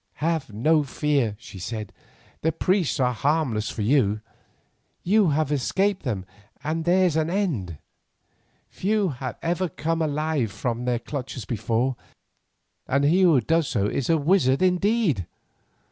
"Have 0.15 0.51
no 0.51 0.81
fear," 0.81 1.35
she 1.37 1.59
said; 1.59 1.93
"the 2.41 2.51
priests 2.51 2.99
are 2.99 3.13
harmless 3.13 3.69
for 3.69 3.83
you. 3.83 4.19
You 5.03 5.29
have 5.29 5.51
escaped 5.51 6.01
them 6.01 6.25
and 6.63 6.85
there's 6.85 7.15
an 7.15 7.29
end. 7.29 7.77
Few 8.67 9.09
have 9.09 9.37
ever 9.43 9.69
come 9.69 10.01
alive 10.01 10.51
from 10.51 10.85
their 10.85 10.97
clutches 10.97 11.45
before, 11.45 11.97
and 12.87 13.03
he 13.03 13.21
who 13.21 13.41
does 13.41 13.67
so 13.67 13.85
is 13.85 14.09
a 14.09 14.17
wizard 14.17 14.63
indeed. 14.63 15.27